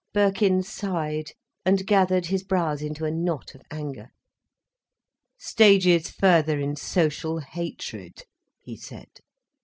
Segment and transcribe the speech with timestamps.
[0.15, 4.09] Birkin sighed, and gathered his brows into a knot of anger.
[5.37, 8.23] "Stages further in social hatred,"
[8.59, 9.11] he said.